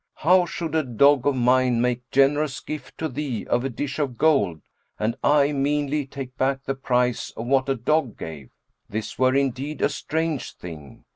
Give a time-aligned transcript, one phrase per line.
[0.15, 4.17] How should a dog of mine make generous gift to thee of a dish of
[4.17, 4.61] gold
[4.97, 8.49] and I meanly take back the price of what a dog gave?
[8.89, 11.05] This were indeed a strange thing!